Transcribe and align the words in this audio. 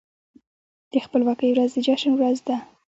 د 0.91 0.93
خپلواکۍ 1.05 1.49
ورځ 1.51 1.69
د 1.73 1.77
جشن 1.87 2.11
ورځ 2.15 2.37
ده. 2.47 2.55